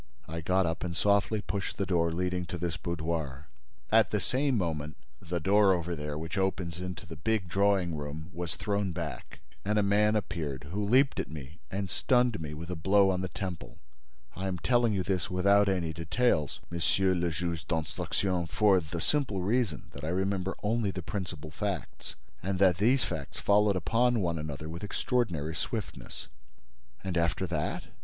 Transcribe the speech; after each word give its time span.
I 0.27 0.41
got 0.41 0.65
up 0.65 0.83
and 0.83 0.97
softly 0.97 1.41
pushed 1.41 1.77
the 1.77 1.85
door 1.85 2.11
leading 2.11 2.47
to 2.47 2.57
this 2.57 2.75
boudoir. 2.75 3.45
At 3.91 4.09
the 4.09 4.19
same 4.19 4.57
moment, 4.57 4.97
the 5.21 5.39
door 5.39 5.73
over 5.73 5.95
there, 5.95 6.17
which 6.17 6.39
opens 6.39 6.79
into 6.79 7.05
the 7.05 7.17
big 7.17 7.47
drawing 7.47 7.95
room, 7.95 8.31
was 8.33 8.55
thrown 8.55 8.93
back 8.93 9.41
and 9.63 9.77
a 9.77 9.83
man 9.83 10.15
appeared 10.15 10.63
who 10.71 10.83
leaped 10.83 11.19
at 11.19 11.29
me 11.29 11.59
and 11.69 11.87
stunned 11.87 12.41
me 12.41 12.55
with 12.55 12.71
a 12.71 12.75
blow 12.75 13.11
on 13.11 13.21
the 13.21 13.27
temple. 13.29 13.77
I 14.35 14.47
am 14.47 14.57
telling 14.57 14.91
you 14.91 15.03
this 15.03 15.29
without 15.29 15.69
any 15.69 15.93
details, 15.93 16.59
Monsieur 16.71 17.13
le 17.13 17.29
Juge 17.29 17.67
d'Instruction, 17.67 18.47
for 18.47 18.79
the 18.79 18.99
simple 18.99 19.41
reason 19.43 19.91
that 19.91 20.03
I 20.03 20.09
remember 20.09 20.55
only 20.63 20.89
the 20.89 21.03
principal 21.03 21.51
facts, 21.51 22.15
and 22.41 22.57
that 22.57 22.77
these 22.77 23.03
facts 23.03 23.39
followed 23.39 23.75
upon 23.75 24.19
one 24.19 24.39
another 24.39 24.67
with 24.67 24.83
extraordinary 24.83 25.53
swiftness." 25.55 26.27
"And 27.03 27.19
after 27.19 27.45
that? 27.45 27.83